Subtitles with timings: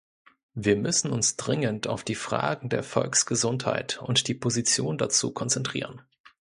[0.55, 6.01] Wir müssen uns dringend auf die Fragen der Volksgesundheit und die Position dazu konzentrieren.